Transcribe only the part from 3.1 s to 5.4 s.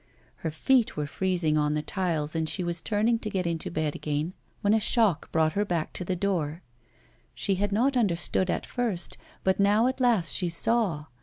to get into bed again when a shock